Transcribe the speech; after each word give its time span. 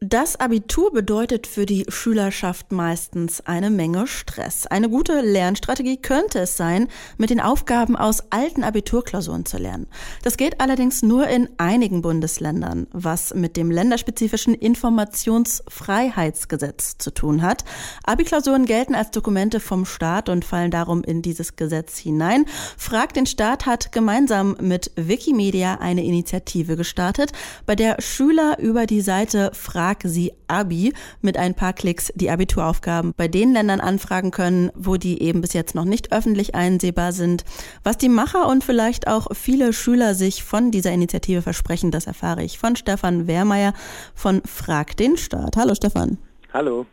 Das 0.00 0.38
Abitur 0.38 0.92
bedeutet 0.92 1.48
für 1.48 1.66
die 1.66 1.84
Schülerschaft 1.88 2.70
meistens 2.70 3.40
eine 3.40 3.68
Menge 3.68 4.06
Stress. 4.06 4.64
Eine 4.64 4.88
gute 4.88 5.22
Lernstrategie 5.22 5.96
könnte 5.96 6.38
es 6.38 6.56
sein, 6.56 6.86
mit 7.16 7.30
den 7.30 7.40
Aufgaben 7.40 7.96
aus 7.96 8.22
alten 8.30 8.62
Abiturklausuren 8.62 9.44
zu 9.44 9.58
lernen. 9.58 9.88
Das 10.22 10.36
geht 10.36 10.60
allerdings 10.60 11.02
nur 11.02 11.26
in 11.26 11.48
einigen 11.56 12.00
Bundesländern, 12.00 12.86
was 12.92 13.34
mit 13.34 13.56
dem 13.56 13.72
länderspezifischen 13.72 14.54
Informationsfreiheitsgesetz 14.54 16.98
zu 16.98 17.10
tun 17.10 17.42
hat. 17.42 17.64
Abiklausuren 18.04 18.66
gelten 18.66 18.94
als 18.94 19.10
Dokumente 19.10 19.58
vom 19.58 19.84
Staat 19.84 20.28
und 20.28 20.44
fallen 20.44 20.70
darum 20.70 21.02
in 21.02 21.22
dieses 21.22 21.56
Gesetz 21.56 21.98
hinein. 21.98 22.44
Frag 22.76 23.14
den 23.14 23.26
Staat 23.26 23.66
hat 23.66 23.90
gemeinsam 23.90 24.56
mit 24.60 24.92
Wikimedia 24.94 25.78
eine 25.80 26.04
Initiative 26.04 26.76
gestartet, 26.76 27.32
bei 27.66 27.74
der 27.74 28.00
Schüler 28.00 28.60
über 28.60 28.86
die 28.86 29.00
Seite 29.00 29.50
Frag 29.54 29.87
Frag 29.88 30.00
Sie 30.04 30.34
Abi 30.48 30.92
mit 31.22 31.38
ein 31.38 31.54
paar 31.54 31.72
Klicks 31.72 32.12
die 32.14 32.28
Abituraufgaben 32.28 33.14
bei 33.16 33.26
den 33.26 33.54
Ländern 33.54 33.80
anfragen 33.80 34.32
können, 34.32 34.70
wo 34.74 34.98
die 34.98 35.22
eben 35.22 35.40
bis 35.40 35.54
jetzt 35.54 35.74
noch 35.74 35.86
nicht 35.86 36.12
öffentlich 36.12 36.54
einsehbar 36.54 37.12
sind. 37.12 37.46
Was 37.84 37.96
die 37.96 38.10
Macher 38.10 38.48
und 38.48 38.62
vielleicht 38.62 39.08
auch 39.08 39.28
viele 39.32 39.72
Schüler 39.72 40.14
sich 40.14 40.44
von 40.44 40.70
dieser 40.70 40.92
Initiative 40.92 41.40
versprechen, 41.40 41.90
das 41.90 42.06
erfahre 42.06 42.44
ich 42.44 42.58
von 42.58 42.76
Stefan 42.76 43.26
Wehrmeier 43.26 43.72
von 44.14 44.42
Frag 44.44 44.94
den 44.98 45.16
Staat. 45.16 45.56
Hallo 45.56 45.74
Stefan. 45.74 46.18
Hallo. 46.52 46.84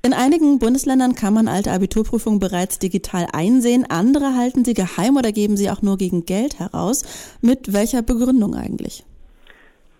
In 0.00 0.14
einigen 0.14 0.58
Bundesländern 0.58 1.14
kann 1.14 1.34
man 1.34 1.48
alte 1.48 1.70
Abiturprüfungen 1.70 2.38
bereits 2.38 2.78
digital 2.78 3.26
einsehen. 3.30 3.84
Andere 3.90 4.36
halten 4.36 4.64
sie 4.64 4.72
geheim 4.72 5.18
oder 5.18 5.32
geben 5.32 5.58
sie 5.58 5.68
auch 5.68 5.82
nur 5.82 5.98
gegen 5.98 6.24
Geld 6.24 6.58
heraus. 6.58 7.02
Mit 7.42 7.74
welcher 7.74 8.00
Begründung 8.00 8.54
eigentlich? 8.54 9.04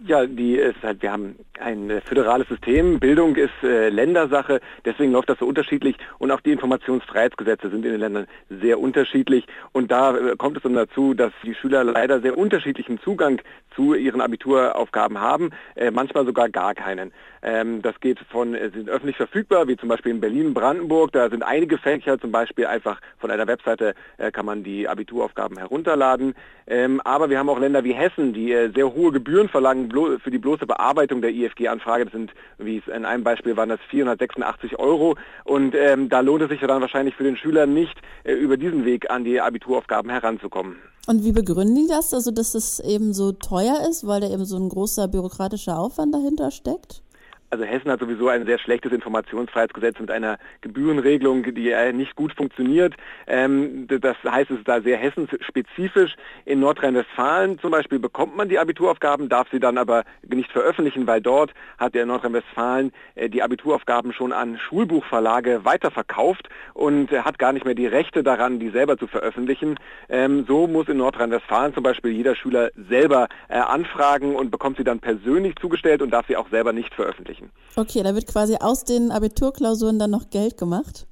Ja, 0.07 0.27
die 0.27 0.55
ist 0.55 0.81
halt, 0.83 1.03
wir 1.03 1.11
haben 1.11 1.35
ein 1.59 1.91
äh, 1.91 2.01
föderales 2.01 2.47
System, 2.47 3.01
Bildung 3.01 3.35
ist 3.35 3.51
äh, 3.65 3.89
Ländersache, 3.89 4.61
deswegen 4.85 5.11
läuft 5.11 5.29
das 5.29 5.41
so 5.41 5.47
unterschiedlich. 5.47 5.97
Und 6.19 6.31
auch 6.31 6.41
die 6.41 6.53
Informationsfreiheitsgesetze 6.53 7.69
sind 7.69 7.85
in 7.85 7.91
den 7.91 8.01
Ländern 8.01 8.27
sehr 8.49 8.79
unterschiedlich. 8.79 9.45
Und 9.73 9.91
da 9.91 10.17
äh, 10.17 10.37
kommt 10.37 10.57
es 10.57 10.63
dann 10.63 10.75
dazu, 10.75 11.15
dass 11.15 11.33
die 11.43 11.55
Schüler 11.55 11.83
leider 11.83 12.21
sehr 12.21 12.39
unterschiedlichen 12.39 13.01
Zugang 13.01 13.41
zu 13.75 13.95
ihren 13.95 14.21
Abituraufgaben 14.21 15.21
haben, 15.21 15.51
äh, 15.75 15.91
manchmal 15.91 16.25
sogar 16.25 16.49
gar 16.49 16.75
keinen. 16.75 17.13
Ähm, 17.43 17.83
das 17.83 17.99
geht 18.01 18.19
von, 18.31 18.55
äh, 18.55 18.71
sind 18.71 18.89
öffentlich 18.89 19.17
verfügbar, 19.17 19.69
wie 19.69 19.77
zum 19.77 19.89
Beispiel 19.89 20.13
in 20.13 20.21
Berlin, 20.21 20.55
Brandenburg, 20.55 21.13
da 21.13 21.31
sind 21.31 21.43
einige 21.43 21.79
Fächer, 21.79 22.19
zum 22.19 22.33
Beispiel 22.33 22.67
einfach 22.67 23.01
von 23.19 23.31
einer 23.31 23.47
Webseite 23.47 23.95
äh, 24.17 24.31
kann 24.31 24.47
man 24.47 24.65
die 24.65 24.89
Abituraufgaben 24.89 25.57
herunterladen, 25.59 26.35
ähm, 26.67 27.01
aber 27.05 27.31
wir 27.31 27.39
haben 27.39 27.49
auch 27.49 27.59
Länder 27.59 27.85
wie 27.85 27.95
Hessen, 27.95 28.33
die 28.33 28.49
sehr 28.75 28.93
hohe 28.93 29.11
Gebühren 29.13 29.49
verlangen 29.49 29.91
für 30.23 30.31
die 30.31 30.39
bloße 30.39 30.67
Bearbeitung 30.67 31.23
der 31.23 31.31
IFG-Anfrage. 31.31 32.05
Das 32.05 32.13
sind, 32.13 32.33
wie 32.59 32.79
es 32.79 32.95
in 32.95 33.05
einem 33.05 33.25
Beispiel 33.25 33.57
waren, 33.57 33.71
das 33.71 33.81
486 33.89 34.79
Euro. 34.79 35.17
Und 35.45 35.75
ähm, 35.75 36.09
da 36.09 36.21
lohnt 36.21 36.43
es 36.43 36.51
sich 36.51 36.61
dann 36.61 36.81
wahrscheinlich 36.81 37.15
für 37.15 37.25
den 37.25 37.37
Schüler 37.37 37.67
nicht, 37.67 37.97
äh, 38.25 38.33
über 38.35 38.57
diesen 38.57 38.85
Weg 38.85 39.11
an 39.11 39.25
die 39.25 39.41
Abituraufgaben 39.41 40.11
heranzukommen. 40.11 40.77
Und 41.07 41.25
wie 41.25 41.33
begründen 41.33 41.75
die 41.75 41.87
das? 41.89 42.13
Also, 42.13 42.31
dass 42.31 42.55
es 42.55 42.81
eben 42.81 43.15
so 43.15 43.33
teuer 43.33 43.87
ist, 43.89 44.07
weil 44.07 44.21
da 44.21 44.29
eben 44.29 44.45
so 44.45 44.57
ein 44.59 44.69
großer 44.69 45.09
bürokratischer 45.09 45.79
Aufwand 45.79 46.15
dahinter 46.15 46.51
steckt? 46.51 47.03
Also 47.51 47.65
Hessen 47.65 47.91
hat 47.91 48.01
sowieso 48.01 48.29
ein 48.29 48.45
sehr 48.45 48.59
schlechtes 48.59 48.93
Informationsfreiheitsgesetz 48.93 49.99
mit 49.99 50.11
einer 50.11 50.39
Gebührenregelung, 50.61 51.43
die 51.55 51.75
nicht 51.95 52.15
gut 52.15 52.35
funktioniert. 52.35 52.95
Ähm, 53.27 53.87
das 53.89 54.17
heißt, 54.23 54.51
es 54.51 54.59
ist 54.59 54.69
da 54.69 54.83
sehr 54.83 54.99
hessenspezifisch. 54.99 56.15
In 56.45 56.61
Nordrhein-Westfalen 56.61 57.59
zum 57.59 57.71
Beispiel 57.71 57.99
bekommt 57.99 58.37
man 58.37 58.51
die 58.51 58.59
Abituraufgaben, 58.59 59.31
darf 59.31 59.49
sie 59.51 59.61
dann 59.61 59.79
aber 59.79 60.05
nicht 60.27 60.53
veröffentlichen, 60.53 61.07
weil 61.07 61.23
dort 61.23 61.55
hat 61.79 61.95
der 61.95 62.05
Nordrhein-Westfalen 62.05 62.93
äh, 63.15 63.31
die 63.31 63.43
Abituraufgaben 63.43 64.13
schon 64.13 64.33
an 64.35 64.59
Schulbuchverlage 64.59 65.65
weiterverkauft 65.65 66.51
und 66.75 67.11
hat 67.13 67.39
gar 67.39 67.55
nicht 67.55 67.65
mehr 67.65 67.75
die 67.75 67.87
Rechte 67.87 68.23
daran, 68.23 68.59
die 68.59 68.69
selber 68.69 68.99
zu 68.99 69.07
veröffentlichen. 69.07 69.77
Ähm, 70.11 70.45
so 70.47 70.67
muss 70.67 70.89
in 70.89 70.99
Nordrhein-Westfalen 70.99 71.73
zum 71.73 71.83
Beispiel 71.83 72.13
jeder 72.13 72.35
Schüler 72.35 72.71
selber 72.91 73.29
äh, 73.49 73.55
anfragen 73.55 74.37
und 74.37 74.51
bekommt 74.51 74.77
sie 74.77 74.85
dann 74.85 75.01
persönlich 75.01 75.57
zugestellt 75.57 76.03
und 76.03 76.11
darf 76.11 76.27
sie 76.27 76.37
auch 76.37 76.51
selber 76.51 76.75
nicht 76.75 76.93
veröffentlichen 76.93 77.38
erreichen. 77.39 77.53
Okay, 77.77 78.03
da 78.03 78.15
wird 78.15 78.27
quasi 78.27 78.57
aus 78.61 78.85
den 78.85 79.11
Abiturklausuren 79.11 79.99
dann 79.99 80.11
noch 80.11 80.31
Geld 80.31 80.57
gemacht? 80.57 81.07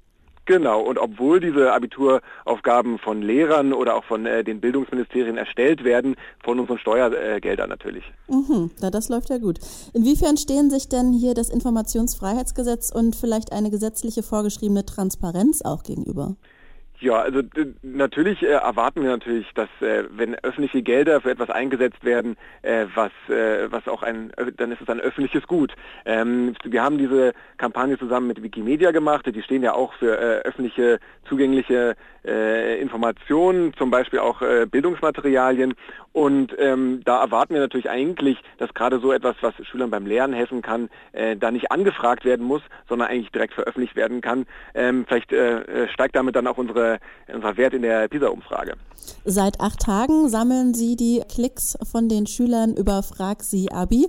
Genau, 0.49 0.81
und 0.81 0.97
obwohl 0.99 1.41
diese 1.41 1.73
Abituraufgaben 1.73 2.99
von 2.99 3.21
Lehrern 3.21 3.73
oder 3.73 3.97
auch 3.97 4.05
von 4.05 4.27
äh, 4.27 4.45
den 4.45 4.61
Bildungsministerien 4.61 5.37
erstellt 5.37 5.83
werden, 5.83 6.15
von 6.45 6.61
unseren 6.61 6.79
Steuergeldern 6.79 7.69
natürlich. 7.69 8.05
Mhm, 8.29 8.71
na, 8.81 8.91
das 8.91 9.09
läuft 9.09 9.29
ja 9.31 9.39
gut. 9.39 9.59
Inwiefern 9.93 10.37
stehen 10.37 10.71
sich 10.71 10.89
denn 10.89 11.13
hier 11.13 11.35
das 11.35 11.51
Informationsfreiheitsgesetz 11.51 12.93
und 12.93 13.17
vielleicht 13.17 13.51
eine 13.51 13.71
gesetzliche 13.71 14.23
vorgeschriebene 14.23 14.87
Transparenz 14.87 15.63
auch 15.63 15.83
gegenüber? 15.83 16.37
Ja, 17.01 17.21
also 17.21 17.43
natürlich 17.83 18.43
äh, 18.43 18.47
erwarten 18.47 19.03
wir 19.03 19.11
natürlich, 19.11 19.47
dass 19.55 19.69
äh, 19.81 20.05
wenn 20.11 20.35
öffentliche 20.37 20.83
Gelder 20.83 21.21
für 21.21 21.31
etwas 21.31 21.51
eingesetzt 21.51 22.03
werden, 22.05 22.37
äh, 22.63 22.87
was 22.95 23.13
äh, 23.29 23.71
was 23.71 23.87
auch 23.87 24.03
ein, 24.03 24.33
dann 24.57 24.73
ist 24.73 24.81
es 24.81 24.89
ein 24.89 25.01
öffentliches 25.01 25.47
Gut. 25.47 25.75
Ähm, 26.07 26.55
wir 26.65 26.83
haben 26.83 26.97
diese 26.97 27.35
Kampagne 27.59 27.99
zusammen 27.99 28.29
mit 28.29 28.43
Wikimedia 28.43 28.93
gemacht. 28.93 29.27
Die 29.27 29.43
stehen 29.43 29.63
ja 29.63 29.75
auch 29.75 29.93
für 29.95 30.19
äh, 30.19 30.49
öffentliche 30.49 30.99
zugängliche 31.29 31.97
äh, 32.25 32.81
Informationen, 32.81 33.75
zum 33.75 33.91
Beispiel 33.91 34.21
auch 34.21 34.41
Bildungsmaterialien. 34.71 35.75
Und 36.17 36.55
ähm, 36.59 37.03
da 37.05 37.21
erwarten 37.21 37.53
wir 37.53 37.61
natürlich 37.61 37.91
eigentlich, 37.91 38.39
dass 38.57 38.73
gerade 38.73 39.01
so 39.01 39.13
etwas, 39.13 39.37
was 39.43 39.53
Schülern 39.67 39.91
beim 39.91 40.07
Lernen 40.07 40.33
helfen 40.33 40.63
kann, 40.63 40.89
da 41.39 41.51
nicht 41.51 41.71
angefragt 41.71 42.25
werden 42.25 42.47
muss, 42.47 42.63
sondern 42.89 43.09
eigentlich 43.09 43.33
direkt 43.33 43.53
veröffentlicht 43.53 43.97
werden 43.97 44.23
kann. 44.23 44.47
Ähm, 44.75 45.05
vielleicht 45.07 45.31
steigt 45.93 46.17
damit 46.17 46.35
dann 46.35 46.47
auch 46.47 46.57
unsere 46.57 47.01
unser 47.33 47.59
Wert 47.59 47.75
in 47.75 47.83
der 47.83 48.09
PISA-Umfrage. 48.09 48.77
Seit 49.27 49.61
acht 49.61 49.81
Tagen 49.81 50.31
sammeln 50.31 50.73
Sie 50.73 50.97
die 50.97 51.23
Klicks 51.29 51.77
von 51.91 52.09
den 52.09 52.27
Schülern 52.27 52.75
über 52.75 53.03
Frag 53.03 53.43
Sie 53.43 53.71
Abi. 53.71 54.09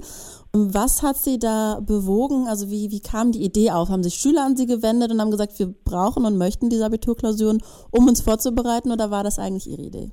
Was 0.53 1.03
hat 1.03 1.17
Sie 1.17 1.39
da 1.39 1.81
bewogen? 1.81 2.47
Also 2.47 2.69
wie, 2.69 2.89
wie 2.89 3.01
kam 3.01 3.33
die 3.33 3.43
Idee 3.43 3.71
auf? 3.71 3.89
Haben 3.89 4.03
sich 4.03 4.15
Schüler 4.15 4.45
an 4.45 4.55
Sie 4.55 4.65
gewendet 4.65 5.11
und 5.11 5.19
haben 5.19 5.31
gesagt, 5.31 5.59
wir 5.59 5.67
brauchen 5.67 6.25
und 6.25 6.37
möchten 6.37 6.69
diese 6.69 6.85
Abiturklausuren, 6.85 7.61
um 7.91 8.07
uns 8.07 8.21
vorzubereiten 8.21 8.91
oder 8.91 9.11
war 9.11 9.23
das 9.23 9.39
eigentlich 9.39 9.67
Ihre 9.67 9.81
Idee? 9.81 10.11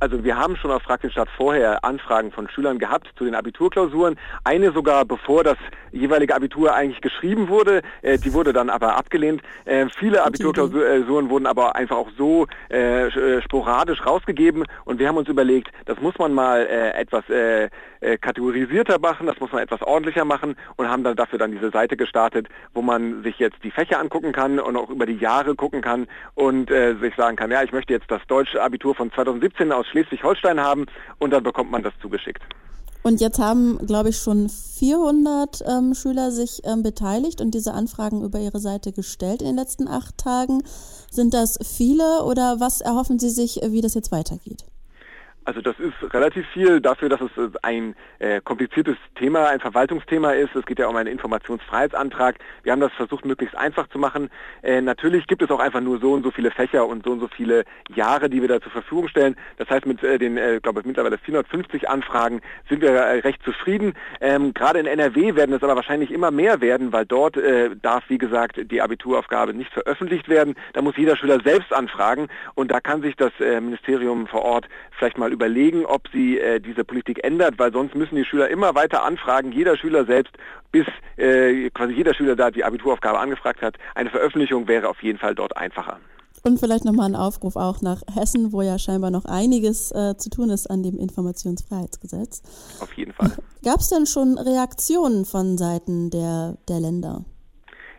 Also 0.00 0.24
wir 0.24 0.36
haben 0.36 0.56
schon 0.56 0.70
auf 0.70 0.82
Staat 0.82 1.28
vorher 1.36 1.84
Anfragen 1.84 2.32
von 2.32 2.48
Schülern 2.48 2.78
gehabt 2.78 3.08
zu 3.16 3.24
den 3.24 3.34
Abiturklausuren. 3.34 4.16
Eine 4.42 4.72
sogar 4.72 5.04
bevor 5.04 5.44
das 5.44 5.56
jeweilige 5.92 6.34
Abitur 6.34 6.74
eigentlich 6.74 7.00
geschrieben 7.00 7.48
wurde. 7.48 7.82
Äh, 8.02 8.18
die 8.18 8.32
wurde 8.32 8.52
dann 8.52 8.70
aber 8.70 8.96
abgelehnt. 8.96 9.42
Äh, 9.64 9.86
viele 9.98 10.24
Abiturklausuren 10.24 11.30
wurden 11.30 11.46
aber 11.46 11.76
einfach 11.76 11.96
auch 11.96 12.10
so 12.18 12.46
äh, 12.70 13.06
äh, 13.06 13.42
sporadisch 13.42 14.04
rausgegeben 14.04 14.64
und 14.84 14.98
wir 14.98 15.08
haben 15.08 15.16
uns 15.16 15.28
überlegt, 15.28 15.70
das 15.86 16.00
muss 16.00 16.18
man 16.18 16.34
mal 16.34 16.66
äh, 16.66 16.90
etwas 16.90 17.28
äh, 17.30 17.68
kategorisierter 18.20 18.98
machen, 18.98 19.26
das 19.26 19.40
muss 19.40 19.52
man 19.52 19.62
etwas 19.62 19.80
ordentlicher 19.82 20.24
machen 20.24 20.56
und 20.76 20.90
haben 20.90 21.04
dann 21.04 21.16
dafür 21.16 21.38
dann 21.38 21.52
diese 21.52 21.70
Seite 21.70 21.96
gestartet, 21.96 22.48
wo 22.74 22.82
man 22.82 23.22
sich 23.22 23.38
jetzt 23.38 23.56
die 23.64 23.70
Fächer 23.70 23.98
angucken 23.98 24.32
kann 24.32 24.58
und 24.58 24.76
auch 24.76 24.90
über 24.90 25.06
die 25.06 25.16
Jahre 25.16 25.54
gucken 25.54 25.80
kann 25.80 26.06
und 26.34 26.70
sich 27.00 27.14
sagen 27.16 27.36
kann, 27.36 27.50
ja, 27.50 27.62
ich 27.62 27.72
möchte 27.72 27.94
jetzt 27.94 28.10
das 28.10 28.20
deutsche 28.26 28.62
Abitur 28.62 28.94
von 28.94 29.10
2017 29.10 29.72
aus 29.72 29.83
Schleswig-Holstein 29.90 30.60
haben 30.60 30.86
und 31.18 31.30
dann 31.30 31.42
bekommt 31.42 31.70
man 31.70 31.82
das 31.82 31.92
zugeschickt. 32.00 32.42
Und 33.02 33.20
jetzt 33.20 33.38
haben, 33.38 33.78
glaube 33.86 34.08
ich, 34.08 34.16
schon 34.16 34.48
400 34.48 35.62
ähm, 35.66 35.94
Schüler 35.94 36.30
sich 36.30 36.62
ähm, 36.64 36.82
beteiligt 36.82 37.42
und 37.42 37.54
diese 37.54 37.74
Anfragen 37.74 38.24
über 38.24 38.38
ihre 38.38 38.60
Seite 38.60 38.92
gestellt 38.92 39.42
in 39.42 39.48
den 39.48 39.56
letzten 39.56 39.88
acht 39.88 40.16
Tagen. 40.16 40.62
Sind 41.10 41.34
das 41.34 41.58
viele 41.62 42.24
oder 42.24 42.60
was 42.60 42.80
erhoffen 42.80 43.18
Sie 43.18 43.28
sich, 43.28 43.60
wie 43.62 43.82
das 43.82 43.92
jetzt 43.92 44.10
weitergeht? 44.10 44.64
Also 45.46 45.60
das 45.60 45.78
ist 45.78 46.14
relativ 46.14 46.46
viel 46.48 46.80
dafür, 46.80 47.10
dass 47.10 47.20
es 47.20 47.30
äh, 47.36 47.50
ein 47.62 47.94
äh, 48.18 48.40
kompliziertes 48.40 48.96
Thema, 49.14 49.48
ein 49.48 49.60
Verwaltungsthema 49.60 50.32
ist. 50.32 50.56
Es 50.56 50.64
geht 50.64 50.78
ja 50.78 50.88
um 50.88 50.96
einen 50.96 51.12
Informationsfreiheitsantrag. 51.12 52.36
Wir 52.62 52.72
haben 52.72 52.80
das 52.80 52.92
versucht, 52.92 53.26
möglichst 53.26 53.54
einfach 53.54 53.86
zu 53.88 53.98
machen. 53.98 54.30
Äh, 54.62 54.80
natürlich 54.80 55.26
gibt 55.26 55.42
es 55.42 55.50
auch 55.50 55.60
einfach 55.60 55.82
nur 55.82 56.00
so 56.00 56.12
und 56.12 56.22
so 56.22 56.30
viele 56.30 56.50
Fächer 56.50 56.86
und 56.86 57.04
so 57.04 57.12
und 57.12 57.20
so 57.20 57.28
viele 57.28 57.64
Jahre, 57.94 58.30
die 58.30 58.40
wir 58.40 58.48
da 58.48 58.60
zur 58.60 58.72
Verfügung 58.72 59.08
stellen. 59.08 59.36
Das 59.58 59.68
heißt, 59.68 59.84
mit 59.84 60.02
äh, 60.02 60.18
den, 60.18 60.38
äh, 60.38 60.60
glaube 60.62 60.80
ich, 60.80 60.86
mittlerweile 60.86 61.18
450 61.18 61.90
Anfragen 61.90 62.40
sind 62.70 62.80
wir 62.80 62.92
äh, 62.92 63.18
recht 63.18 63.42
zufrieden. 63.44 63.92
Ähm, 64.22 64.54
Gerade 64.54 64.78
in 64.78 64.86
NRW 64.86 65.34
werden 65.34 65.54
es 65.54 65.62
aber 65.62 65.76
wahrscheinlich 65.76 66.10
immer 66.10 66.30
mehr 66.30 66.62
werden, 66.62 66.90
weil 66.94 67.04
dort 67.04 67.36
äh, 67.36 67.68
darf, 67.82 68.04
wie 68.08 68.18
gesagt, 68.18 68.58
die 68.70 68.80
Abituraufgabe 68.80 69.52
nicht 69.52 69.72
veröffentlicht 69.74 70.30
werden. 70.30 70.54
Da 70.72 70.80
muss 70.80 70.96
jeder 70.96 71.16
Schüler 71.16 71.38
selbst 71.44 71.70
anfragen 71.74 72.28
und 72.54 72.70
da 72.70 72.80
kann 72.80 73.02
sich 73.02 73.16
das 73.16 73.32
Ministerium 73.38 74.26
vor 74.26 74.42
Ort 74.42 74.68
vielleicht 74.92 75.18
mal 75.18 75.33
überlegen, 75.34 75.84
ob 75.84 76.08
sie 76.12 76.38
äh, 76.38 76.60
diese 76.60 76.84
Politik 76.84 77.22
ändert, 77.22 77.58
weil 77.58 77.72
sonst 77.72 77.94
müssen 77.94 78.16
die 78.16 78.24
Schüler 78.24 78.48
immer 78.48 78.74
weiter 78.74 79.04
anfragen, 79.04 79.52
jeder 79.52 79.76
Schüler 79.76 80.06
selbst, 80.06 80.32
bis 80.72 80.86
äh, 81.16 81.70
quasi 81.70 81.92
jeder 81.92 82.14
Schüler 82.14 82.36
da 82.36 82.50
die 82.50 82.64
Abituraufgabe 82.64 83.18
angefragt 83.18 83.62
hat. 83.62 83.76
Eine 83.94 84.10
Veröffentlichung 84.10 84.66
wäre 84.66 84.88
auf 84.88 85.02
jeden 85.02 85.18
Fall 85.18 85.34
dort 85.34 85.56
einfacher. 85.56 85.98
Und 86.42 86.58
vielleicht 86.58 86.84
nochmal 86.84 87.08
ein 87.08 87.16
Aufruf 87.16 87.56
auch 87.56 87.80
nach 87.80 88.02
Hessen, 88.14 88.52
wo 88.52 88.60
ja 88.60 88.78
scheinbar 88.78 89.10
noch 89.10 89.24
einiges 89.24 89.92
äh, 89.92 90.16
zu 90.16 90.28
tun 90.28 90.50
ist 90.50 90.70
an 90.70 90.82
dem 90.82 90.98
Informationsfreiheitsgesetz. 90.98 92.42
Auf 92.80 92.92
jeden 92.94 93.12
Fall. 93.12 93.32
Gab 93.64 93.80
es 93.80 93.88
denn 93.88 94.04
schon 94.06 94.36
Reaktionen 94.36 95.24
von 95.24 95.56
Seiten 95.56 96.10
der, 96.10 96.58
der 96.68 96.80
Länder? 96.80 97.24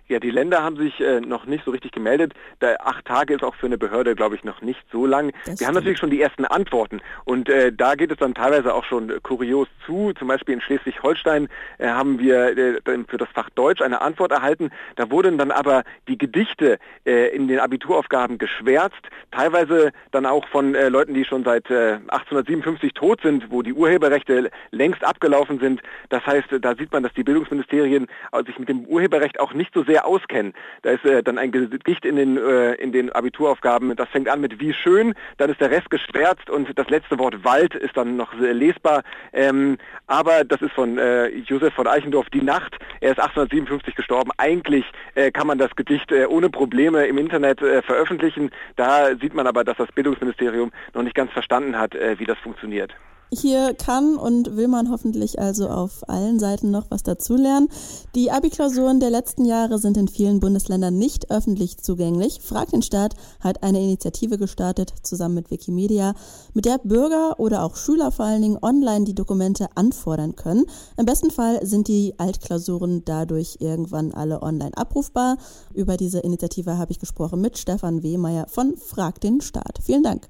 Ja, 0.07 0.19
die 0.19 0.29
Länder 0.29 0.61
haben 0.61 0.77
sich 0.77 0.99
äh, 0.99 1.19
noch 1.19 1.45
nicht 1.45 1.65
so 1.65 1.71
richtig 1.71 1.91
gemeldet. 1.91 2.33
Da 2.59 2.75
acht 2.75 3.05
Tage 3.05 3.33
ist 3.33 3.43
auch 3.43 3.55
für 3.55 3.65
eine 3.65 3.77
Behörde, 3.77 4.15
glaube 4.15 4.35
ich, 4.35 4.43
noch 4.43 4.61
nicht 4.61 4.79
so 4.91 5.07
lang. 5.07 5.31
Das 5.45 5.59
Wir 5.59 5.67
haben 5.67 5.73
natürlich 5.73 5.97
schon 5.97 6.11
die 6.11 6.21
ersten 6.21 6.45
Antworten 6.45 7.01
und 7.23 7.49
äh, 7.49 7.73
da 7.73 7.95
geht 7.95 8.11
es 8.11 8.17
dann 8.17 8.35
teilweise 8.35 8.73
auch 8.73 8.83
schon 8.83 9.11
kurios 9.23 9.67
zu. 9.85 10.13
Zum 10.13 10.27
Beispiel 10.27 10.53
in 10.53 10.61
Schleswig-Holstein 10.61 11.47
äh, 11.79 11.87
haben 11.87 12.19
wir 12.19 12.55
äh, 12.55 12.81
für 13.07 13.17
das 13.17 13.29
Fach 13.33 13.49
Deutsch 13.51 13.81
eine 13.81 14.01
Antwort 14.01 14.31
erhalten. 14.31 14.69
Da 14.95 15.09
wurden 15.09 15.39
dann 15.39 15.49
aber 15.49 15.83
die 16.07 16.19
Gedichte 16.19 16.77
äh, 17.05 17.35
in 17.35 17.47
den 17.47 17.59
Abituraufgaben 17.59 18.37
geschwärzt, 18.37 19.01
teilweise 19.35 19.91
dann 20.11 20.25
auch 20.25 20.47
von 20.47 20.75
äh, 20.75 20.89
Leuten, 20.89 21.13
die 21.13 21.25
schon 21.25 21.43
seit 21.43 21.69
1857 21.69 22.93
tot 22.93 23.21
sind, 23.21 23.51
wo 23.51 23.61
die 23.61 23.73
Urheberrechte 23.73 24.49
längst 24.71 25.03
abgelaufen 25.03 25.59
sind. 25.59 25.81
Das 26.09 26.25
heißt, 26.25 26.47
da 26.61 26.75
sieht 26.75 26.91
man, 26.91 27.03
dass 27.03 27.13
die 27.13 27.23
Bildungsministerien 27.23 28.07
sich 28.45 28.59
mit 28.59 28.69
dem 28.69 28.85
Urheberrecht 28.85 29.39
auch 29.39 29.53
nicht 29.53 29.73
so 29.73 29.83
sehr 29.83 30.05
auskennen. 30.05 30.53
Da 30.81 30.91
ist 30.91 31.05
äh, 31.05 31.23
dann 31.23 31.37
ein 31.37 31.51
Gedicht 31.51 32.05
in 32.05 32.15
den, 32.15 32.37
äh, 32.37 32.73
in 32.75 32.91
den 32.91 33.11
Abituraufgaben, 33.11 33.95
das 33.95 34.09
fängt 34.09 34.29
an 34.29 34.41
mit 34.41 34.59
wie 34.59 34.73
schön, 34.73 35.13
dann 35.38 35.49
ist 35.49 35.59
der 35.59 35.71
Rest 35.71 35.89
geschwärzt 35.89 36.49
und 36.49 36.77
das 36.77 36.89
letzte 36.89 37.17
Wort 37.19 37.43
Wald 37.43 37.75
ist 37.75 37.95
dann 37.97 38.15
noch 38.15 38.33
lesbar. 38.33 39.03
Ähm, 39.33 39.77
aber 40.07 40.43
das 40.43 40.61
ist 40.61 40.73
von 40.73 40.97
äh, 40.97 41.27
Josef 41.27 41.73
von 41.73 41.88
Eichendorff, 41.88 42.29
Die 42.29 42.41
Nacht. 42.41 42.77
Er 43.01 43.11
ist 43.11 43.19
1857 43.19 43.95
gestorben. 43.95 44.31
Eigentlich 44.38 44.85
äh, 45.15 45.31
kann 45.31 45.47
man 45.47 45.57
das 45.57 45.75
Gedicht 45.75 46.11
äh, 46.11 46.25
ohne 46.25 46.49
Probleme 46.49 47.05
im 47.05 47.17
Internet 47.17 47.61
äh, 47.61 47.81
veröffentlichen. 47.81 48.51
Da 48.75 49.15
sieht 49.25 49.33
man 49.33 49.48
aber, 49.48 49.63
dass 49.63 49.77
das 49.77 49.92
Bildungsministerium 49.92 50.72
noch 50.94 51.01
nicht 51.01 51.16
ganz 51.16 51.31
verstanden 51.31 51.80
hat, 51.80 51.95
wie 51.95 52.25
das 52.25 52.38
funktioniert. 52.38 52.94
Hier 53.31 53.74
kann 53.74 54.18
und 54.18 54.56
will 54.56 54.68
man 54.68 54.92
hoffentlich 54.92 55.39
also 55.39 55.68
auf 55.68 56.07
allen 56.07 56.39
Seiten 56.39 56.69
noch 56.69 56.92
was 56.92 57.04
dazulernen. 57.04 57.69
Die 58.13 58.31
Abi-Klausuren 58.31 59.00
der 59.00 59.10
letzten 59.10 59.45
Jahre 59.45 59.80
sind 59.80 59.98
in 59.98 60.07
vielen 60.07 60.39
Bundesländern 60.39 60.98
nicht 60.98 61.31
öffentlich 61.31 61.80
zugänglich. 61.80 62.39
Frag 62.42 62.69
den 62.69 62.83
Staat 62.83 63.16
hat 63.39 63.63
eine 63.63 63.81
Initiative 63.81 64.38
gestartet, 64.38 64.94
zusammen 65.01 65.36
mit 65.36 65.51
Wikimedia, 65.51 66.13
mit 66.54 66.66
der 66.66 66.77
Bürger 66.77 67.39
oder 67.39 67.63
auch 67.63 67.75
Schüler 67.75 68.12
vor 68.12 68.25
allen 68.25 68.44
Dingen 68.44 68.60
online 68.62 69.06
die 69.06 69.16
Dokumente 69.16 69.68
anfordern 69.75 70.36
können. 70.36 70.66
Im 70.95 71.06
besten 71.06 71.31
Fall 71.31 71.66
sind 71.66 71.88
die 71.88 72.13
Altklausuren 72.18 73.04
dadurch 73.06 73.57
irgendwann 73.60 74.13
alle 74.13 74.44
online 74.44 74.77
abrufbar. 74.77 75.38
Über 75.74 75.98
diese 75.98 76.19
Initiative 76.19 76.77
habe 76.77 76.92
ich 76.92 77.00
gesprochen 77.00 77.42
mit 77.42 77.57
Stefan 77.57 78.04
Wehmeier 78.04 78.45
von 78.48 78.77
Frag 78.77 79.19
den 79.19 79.42
Staat. 79.42 79.80
Vielen 79.81 80.04
Dank. 80.04 80.30